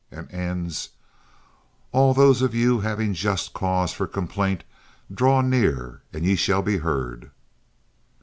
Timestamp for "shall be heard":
6.35-7.29